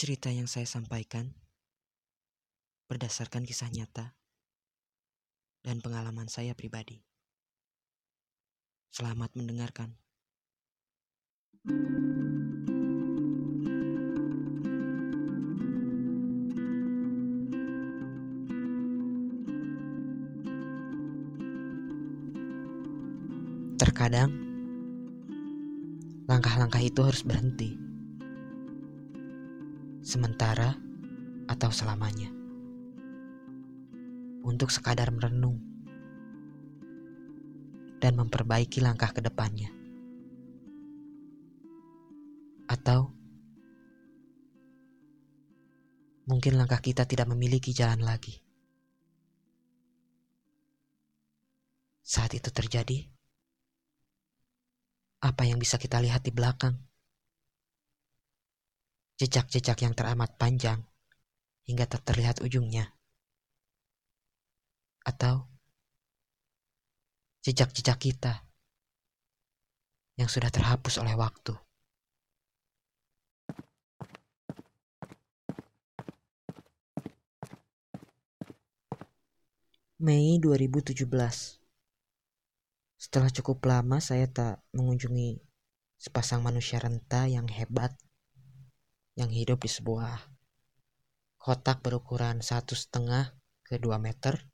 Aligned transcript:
Cerita 0.00 0.32
yang 0.32 0.48
saya 0.48 0.64
sampaikan 0.64 1.28
berdasarkan 2.88 3.44
kisah 3.44 3.68
nyata 3.68 4.16
dan 5.60 5.84
pengalaman 5.84 6.24
saya 6.24 6.56
pribadi. 6.56 7.04
Selamat 8.88 9.36
mendengarkan. 9.36 9.92
Terkadang, 23.76 24.32
langkah-langkah 26.24 26.80
itu 26.80 27.04
harus 27.04 27.20
berhenti, 27.20 27.89
sementara 30.00 30.76
atau 31.44 31.68
selamanya, 31.68 32.32
untuk 34.40 34.72
sekadar 34.72 35.12
merenung 35.12 35.60
dan 38.00 38.16
memperbaiki 38.16 38.80
langkah 38.80 39.12
ke 39.12 39.20
depannya. 39.20 39.68
Atau 42.64 43.12
mungkin 46.24 46.56
langkah 46.56 46.80
kita 46.80 47.04
tidak 47.04 47.28
memiliki 47.28 47.76
jalan 47.76 48.00
lagi. 48.00 48.40
Saat 52.00 52.34
itu 52.34 52.48
terjadi, 52.50 53.06
apa 55.20 55.42
yang 55.44 55.60
bisa 55.60 55.76
kita 55.76 56.00
lihat 56.00 56.24
di 56.24 56.32
belakang? 56.32 56.89
Jejak-jejak 59.20 59.84
yang 59.84 59.92
teramat 59.92 60.32
panjang 60.40 60.80
hingga 61.68 61.84
tak 61.84 62.08
terlihat 62.08 62.40
ujungnya. 62.40 62.88
Atau 65.04 65.44
jejak-jejak 67.44 68.00
kita 68.00 68.48
yang 70.16 70.24
sudah 70.24 70.48
terhapus 70.48 70.96
oleh 71.04 71.12
waktu. 71.20 71.52
Mei 80.00 80.40
2017 80.40 80.96
setelah 82.96 83.28
cukup 83.28 83.60
lama 83.68 84.00
saya 84.00 84.24
tak 84.32 84.64
mengunjungi 84.72 85.44
sepasang 86.00 86.40
manusia 86.40 86.80
renta 86.80 87.28
yang 87.28 87.44
hebat 87.52 87.92
yang 89.20 89.28
hidup 89.28 89.60
di 89.60 89.68
sebuah 89.68 90.16
kotak 91.36 91.84
berukuran 91.84 92.40
satu 92.40 92.72
setengah 92.72 93.36
ke 93.60 93.76
dua 93.76 94.00
meter. 94.00 94.48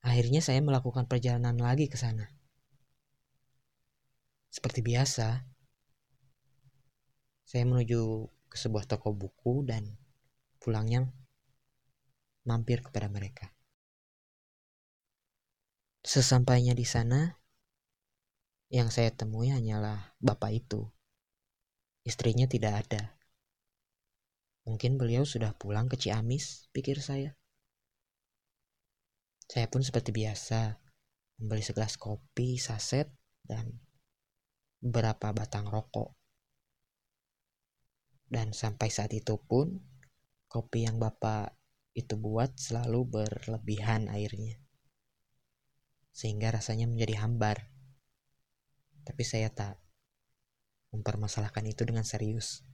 Akhirnya 0.00 0.40
saya 0.40 0.64
melakukan 0.64 1.04
perjalanan 1.04 1.60
lagi 1.60 1.92
ke 1.92 2.00
sana. 2.00 2.24
Seperti 4.48 4.80
biasa, 4.80 5.44
saya 7.44 7.64
menuju 7.68 8.32
ke 8.48 8.56
sebuah 8.56 8.88
toko 8.88 9.12
buku 9.12 9.68
dan 9.68 9.84
pulangnya 10.56 11.04
mampir 12.48 12.80
kepada 12.80 13.12
mereka. 13.12 13.52
Sesampainya 16.00 16.72
di 16.72 16.88
sana, 16.88 17.36
yang 18.72 18.88
saya 18.88 19.12
temui 19.12 19.52
hanyalah 19.52 20.16
bapak 20.16 20.64
itu. 20.64 20.88
Istrinya 22.04 22.48
tidak 22.48 22.86
ada. 22.86 23.02
Mungkin 24.68 25.00
beliau 25.00 25.24
sudah 25.24 25.56
pulang 25.56 25.88
ke 25.88 25.96
Ciamis, 25.96 26.68
pikir 26.72 27.00
saya. 27.00 27.36
Saya 29.50 29.66
pun 29.66 29.82
seperti 29.82 30.14
biasa, 30.14 30.78
membeli 31.42 31.64
segelas 31.64 31.98
kopi, 31.98 32.60
saset, 32.60 33.10
dan 33.42 33.80
beberapa 34.78 35.34
batang 35.34 35.66
rokok. 35.66 36.14
Dan 38.30 38.54
sampai 38.54 38.88
saat 38.94 39.10
itu 39.10 39.40
pun, 39.42 39.74
kopi 40.46 40.86
yang 40.86 41.02
bapak 41.02 41.56
itu 41.98 42.14
buat 42.14 42.54
selalu 42.54 43.02
berlebihan 43.10 44.06
airnya 44.06 44.60
sehingga 46.10 46.52
rasanya 46.52 46.84
menjadi 46.90 47.24
hambar. 47.24 47.70
Tapi 49.06 49.22
saya 49.24 49.48
tak 49.50 49.80
mempermasalahkan 50.90 51.64
itu 51.66 51.82
dengan 51.86 52.02
serius. 52.02 52.66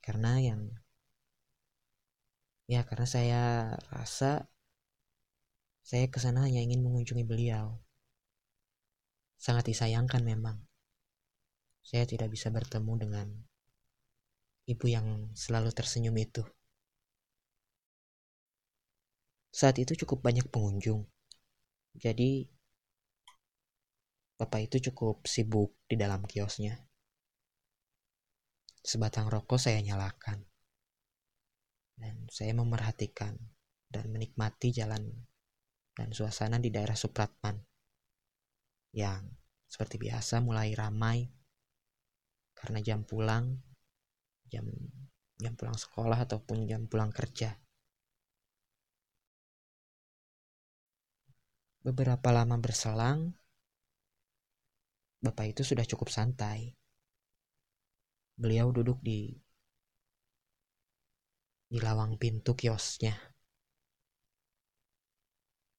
Karena 0.00 0.40
yang 0.40 0.70
ya 2.70 2.86
karena 2.86 3.06
saya 3.06 3.42
rasa 3.90 4.46
saya 5.82 6.06
ke 6.06 6.22
sana 6.22 6.46
hanya 6.46 6.62
ingin 6.62 6.86
mengunjungi 6.86 7.26
beliau. 7.26 7.82
Sangat 9.40 9.66
disayangkan 9.72 10.22
memang. 10.22 10.62
Saya 11.80 12.06
tidak 12.06 12.30
bisa 12.30 12.52
bertemu 12.52 12.92
dengan 13.00 13.26
ibu 14.70 14.86
yang 14.86 15.32
selalu 15.34 15.74
tersenyum 15.74 16.14
itu. 16.14 16.46
Saat 19.50 19.82
itu 19.82 19.98
cukup 20.06 20.22
banyak 20.22 20.46
pengunjung. 20.46 21.10
Jadi 21.98 22.46
Bapak 24.40 24.72
itu 24.72 24.88
cukup 24.88 25.28
sibuk 25.28 25.76
di 25.84 26.00
dalam 26.00 26.24
kiosnya. 26.24 26.72
Sebatang 28.80 29.28
rokok 29.28 29.60
saya 29.60 29.84
nyalakan. 29.84 30.40
Dan 32.00 32.24
saya 32.32 32.56
memerhatikan 32.56 33.36
dan 33.92 34.08
menikmati 34.08 34.72
jalan 34.72 35.28
dan 35.92 36.08
suasana 36.16 36.56
di 36.56 36.72
daerah 36.72 36.96
Supratman. 36.96 37.60
Yang 38.96 39.28
seperti 39.68 40.00
biasa 40.00 40.40
mulai 40.40 40.72
ramai 40.72 41.28
karena 42.56 42.80
jam 42.80 43.04
pulang, 43.04 43.60
jam 44.48 44.64
jam 45.36 45.52
pulang 45.52 45.76
sekolah 45.76 46.16
ataupun 46.24 46.64
jam 46.64 46.88
pulang 46.88 47.12
kerja. 47.12 47.60
Beberapa 51.84 52.32
lama 52.32 52.56
berselang, 52.56 53.39
bapak 55.20 55.52
itu 55.52 55.62
sudah 55.62 55.84
cukup 55.84 56.08
santai. 56.08 56.72
Beliau 58.40 58.72
duduk 58.72 59.04
di 59.04 59.36
di 61.70 61.78
lawang 61.78 62.16
pintu 62.16 62.56
kiosnya. 62.56 63.14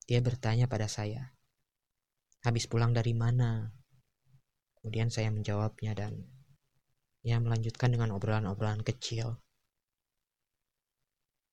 Dia 0.08 0.24
bertanya 0.24 0.70
pada 0.70 0.88
saya, 0.88 1.36
habis 2.46 2.70
pulang 2.70 2.96
dari 2.96 3.12
mana? 3.12 3.74
Kemudian 4.80 5.14
saya 5.14 5.30
menjawabnya 5.30 5.94
dan 5.94 6.26
ia 7.22 7.38
melanjutkan 7.38 7.94
dengan 7.94 8.16
obrolan-obrolan 8.18 8.82
kecil. 8.82 9.38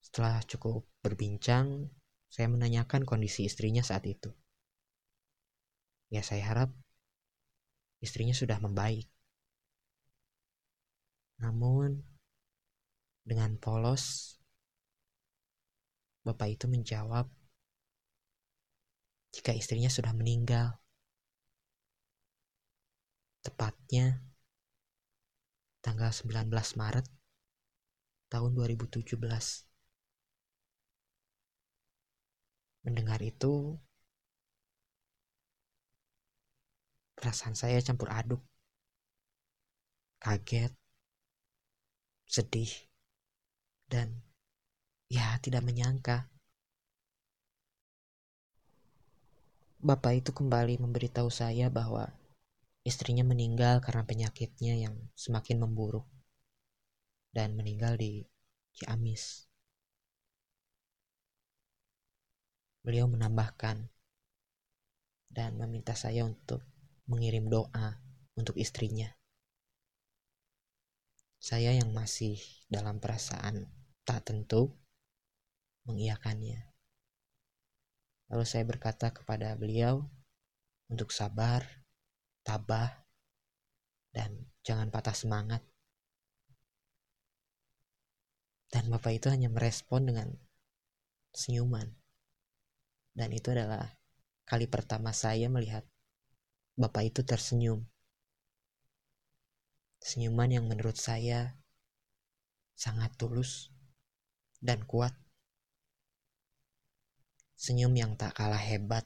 Setelah 0.01 0.41
cukup 0.49 0.89
berbincang, 1.05 1.93
saya 2.29 2.49
menanyakan 2.49 3.05
kondisi 3.05 3.45
istrinya 3.45 3.85
saat 3.85 4.09
itu. 4.09 4.33
Ya 6.09 6.25
saya 6.25 6.49
harap 6.49 6.73
istrinya 7.99 8.35
sudah 8.35 8.59
membaik. 8.63 9.07
Namun 11.39 12.03
dengan 13.23 13.55
polos 13.61 14.35
bapak 16.27 16.59
itu 16.59 16.67
menjawab 16.67 17.29
jika 19.33 19.53
istrinya 19.55 19.93
sudah 19.93 20.13
meninggal. 20.17 20.81
Tepatnya 23.45 24.19
tanggal 25.79 26.11
19 26.11 26.51
Maret 26.75 27.07
tahun 28.29 28.51
2017. 28.53 29.09
Mendengar 32.85 33.21
itu, 33.25 33.77
perasaan 37.19 37.59
saya 37.59 37.83
campur 37.83 38.09
aduk. 38.15 38.43
Kaget, 40.19 40.75
sedih, 42.27 42.73
dan 43.87 44.23
ya 45.07 45.39
tidak 45.39 45.63
menyangka. 45.63 46.27
Bapak 49.79 50.27
itu 50.27 50.31
kembali 50.35 50.83
memberitahu 50.83 51.31
saya 51.31 51.71
bahwa 51.71 52.11
istrinya 52.83 53.23
meninggal 53.23 53.79
karena 53.79 54.03
penyakitnya 54.03 54.75
yang 54.75 54.95
semakin 55.15 55.63
memburuk 55.63 56.03
dan 57.31 57.55
meninggal 57.55 57.95
di 57.95 58.27
Ciamis. 58.75 59.47
Beliau 62.83 63.07
menambahkan 63.07 63.87
dan 65.31 65.51
meminta 65.61 65.93
saya 65.95 66.25
untuk 66.25 66.65
mengirim 67.09 67.49
doa 67.49 67.99
untuk 68.37 68.55
istrinya. 68.61 69.09
Saya 71.41 71.73
yang 71.73 71.91
masih 71.97 72.37
dalam 72.69 73.01
perasaan 73.01 73.65
tak 74.05 74.29
tentu 74.29 74.77
mengiyakannya. 75.89 76.69
Lalu 78.29 78.45
saya 78.45 78.69
berkata 78.69 79.09
kepada 79.09 79.57
beliau 79.57 80.05
untuk 80.93 81.09
sabar, 81.09 81.65
tabah, 82.45 83.09
dan 84.13 84.53
jangan 84.61 84.93
patah 84.93 85.17
semangat. 85.17 85.65
Dan 88.69 88.93
Bapak 88.93 89.17
itu 89.17 89.33
hanya 89.33 89.49
merespon 89.49 90.05
dengan 90.05 90.29
senyuman. 91.33 91.89
Dan 93.17 93.33
itu 93.33 93.49
adalah 93.49 93.97
kali 94.45 94.69
pertama 94.69 95.17
saya 95.17 95.49
melihat 95.49 95.89
Bapak 96.79 97.11
itu 97.11 97.27
tersenyum. 97.27 97.83
Senyuman 99.99 100.47
yang 100.47 100.71
menurut 100.71 100.95
saya 100.95 101.59
sangat 102.79 103.19
tulus 103.19 103.75
dan 104.63 104.87
kuat. 104.87 105.11
Senyum 107.59 107.91
yang 107.99 108.15
tak 108.15 108.39
kalah 108.39 108.63
hebat 108.63 109.03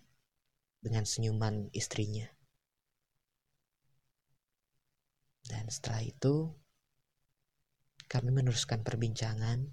dengan 0.85 1.09
senyuman 1.09 1.73
istrinya. 1.73 2.29
Dan 5.49 5.73
setelah 5.73 6.05
itu, 6.05 6.53
kami 8.05 8.37
meneruskan 8.37 8.85
perbincangan. 8.85 9.65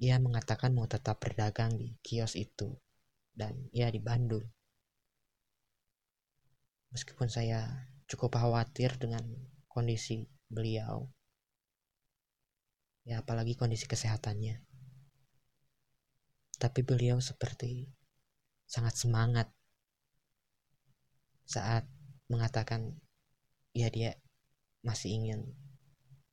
Ia 0.00 0.16
mengatakan 0.16 0.72
mau 0.72 0.88
tetap 0.88 1.20
berdagang 1.20 1.76
di 1.76 2.00
kios 2.00 2.32
itu, 2.32 2.80
dan 3.36 3.68
ia 3.76 3.92
di 3.92 4.00
Bandung. 4.00 4.48
Meskipun 6.88 7.28
saya 7.28 7.88
cukup 8.08 8.40
khawatir 8.40 8.96
dengan 8.96 9.22
kondisi 9.68 10.24
beliau, 10.48 11.08
ya 13.04 13.20
apalagi 13.20 13.56
kondisi 13.56 13.84
kesehatannya. 13.84 14.64
Tapi 16.58 16.80
beliau 16.82 17.20
seperti 17.20 17.88
sangat 18.68 18.96
semangat 19.00 19.48
saat 21.48 21.88
mengatakan 22.28 23.00
ya 23.72 23.88
dia 23.88 24.12
masih 24.84 25.16
ingin 25.16 25.40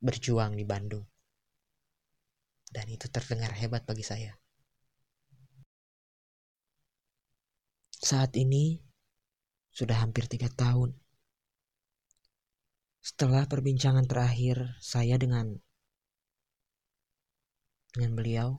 berjuang 0.04 0.54
di 0.60 0.68
Bandung. 0.68 1.08
Dan 2.70 2.92
itu 2.92 3.08
terdengar 3.08 3.56
hebat 3.56 3.88
bagi 3.88 4.04
saya. 4.04 4.36
Saat 7.96 8.36
ini 8.36 8.85
sudah 9.76 10.00
hampir 10.00 10.24
tiga 10.32 10.48
tahun. 10.48 10.96
Setelah 13.04 13.44
perbincangan 13.52 14.08
terakhir 14.08 14.80
saya 14.80 15.20
dengan 15.20 15.60
dengan 17.92 18.12
beliau, 18.16 18.50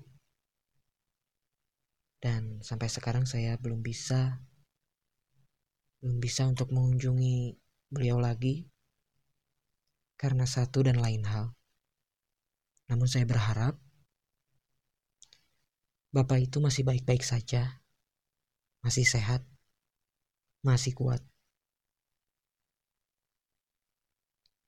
dan 2.20 2.60
sampai 2.60 2.92
sekarang 2.92 3.24
saya 3.24 3.56
belum 3.56 3.80
bisa 3.80 4.44
belum 6.04 6.20
bisa 6.20 6.44
untuk 6.44 6.68
mengunjungi 6.68 7.56
beliau 7.88 8.20
lagi 8.20 8.68
karena 10.20 10.44
satu 10.44 10.84
dan 10.84 11.00
lain 11.00 11.24
hal. 11.24 11.56
Namun 12.92 13.08
saya 13.08 13.24
berharap 13.24 13.80
Bapak 16.16 16.48
itu 16.48 16.64
masih 16.64 16.80
baik-baik 16.80 17.20
saja, 17.20 17.84
masih 18.80 19.04
sehat, 19.04 19.44
masih 20.62 20.96
kuat. 20.96 21.20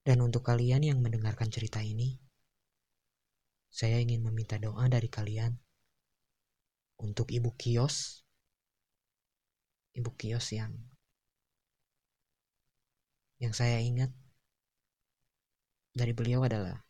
Dan 0.05 0.25
untuk 0.25 0.45
kalian 0.45 0.85
yang 0.85 0.99
mendengarkan 1.05 1.53
cerita 1.53 1.85
ini, 1.85 2.17
saya 3.69 4.01
ingin 4.01 4.25
meminta 4.25 4.57
doa 4.57 4.89
dari 4.89 5.13
kalian. 5.13 5.55
Untuk 6.99 7.31
ibu 7.31 7.55
kios 7.55 8.27
ibu 9.99 10.15
kios 10.15 10.55
yang 10.55 10.71
yang 13.43 13.51
saya 13.51 13.83
ingat 13.83 14.15
dari 15.91 16.15
beliau 16.15 16.47
adalah 16.47 16.87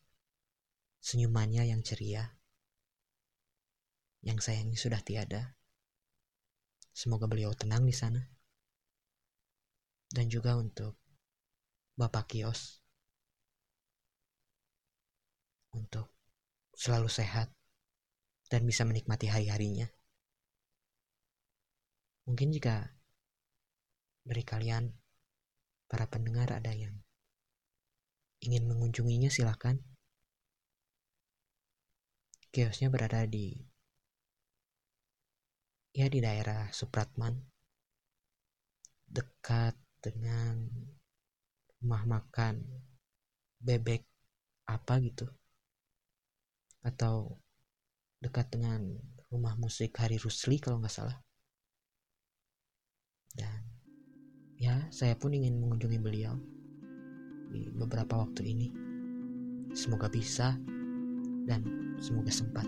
senyumannya 1.00 1.65
yang 1.73 1.81
ceria 1.81 2.37
yang 4.21 4.43
sayangnya 4.43 4.77
sudah 4.77 5.00
tiada. 5.00 5.56
Semoga 6.93 7.31
beliau 7.31 7.55
tenang 7.55 7.87
di 7.87 7.95
sana 7.95 8.38
dan 10.09 10.27
juga 10.33 10.57
untuk 10.57 10.97
bapak 11.99 12.31
kios 12.31 12.81
untuk 15.75 16.09
selalu 16.73 17.11
sehat 17.11 17.53
dan 18.49 18.65
bisa 18.65 18.87
menikmati 18.89 19.29
hari-harinya. 19.29 19.91
Mungkin 22.25 22.53
jika 22.53 22.89
dari 24.25 24.45
kalian, 24.45 24.93
para 25.89 26.05
pendengar 26.05 26.53
ada 26.53 26.69
yang 26.73 26.93
ingin 28.45 28.69
mengunjunginya 28.69 29.33
silahkan. 29.33 29.81
Kiosnya 32.53 32.89
berada 32.89 33.25
di 33.29 33.57
ya 35.97 36.09
di 36.09 36.21
daerah 36.21 36.69
Supratman 36.73 37.37
dekat 39.09 39.77
dengan 39.99 40.67
rumah 41.83 42.03
makan 42.06 42.62
bebek 43.59 44.03
apa 44.67 44.99
gitu 45.03 45.27
atau 46.83 47.39
dekat 48.23 48.50
dengan 48.50 48.83
rumah 49.31 49.55
musik 49.59 49.95
Hari 49.99 50.19
Rusli 50.19 50.59
kalau 50.62 50.79
nggak 50.83 50.95
salah 50.95 51.19
dan 53.39 53.62
ya, 54.59 54.75
saya 54.91 55.15
pun 55.15 55.31
ingin 55.31 55.62
mengunjungi 55.62 55.99
beliau 56.03 56.35
di 57.55 57.71
beberapa 57.71 58.19
waktu 58.19 58.43
ini. 58.50 58.69
Semoga 59.73 60.11
bisa 60.11 60.59
dan 61.47 61.62
semoga 62.03 62.35
sempat. 62.35 62.67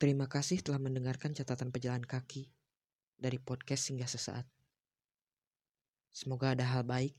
Terima 0.00 0.24
kasih 0.32 0.64
telah 0.64 0.80
mendengarkan 0.80 1.36
catatan 1.36 1.68
pejalan 1.68 2.00
kaki 2.00 2.48
dari 3.20 3.36
podcast 3.36 3.92
hingga 3.92 4.08
sesaat. 4.08 4.48
Semoga 6.08 6.56
ada 6.56 6.64
hal 6.64 6.88
baik 6.88 7.12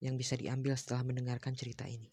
yang 0.00 0.16
bisa 0.16 0.32
diambil 0.32 0.72
setelah 0.72 1.04
mendengarkan 1.04 1.52
cerita 1.52 1.84
ini. 1.84 2.08